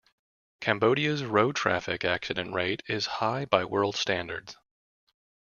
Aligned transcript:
Cambodia's 0.61 1.23
road 1.23 1.55
traffic 1.55 2.03
accident 2.03 2.55
rate 2.55 2.81
is 2.87 3.05
high 3.05 3.45
by 3.45 3.63
world 3.65 3.95
standards. 3.95 4.57